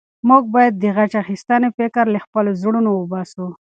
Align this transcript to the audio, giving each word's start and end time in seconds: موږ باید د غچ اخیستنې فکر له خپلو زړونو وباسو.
موږ 0.29 0.43
باید 0.55 0.73
د 0.77 0.83
غچ 0.95 1.11
اخیستنې 1.23 1.69
فکر 1.79 2.03
له 2.13 2.19
خپلو 2.25 2.51
زړونو 2.61 2.89
وباسو. 2.93 3.45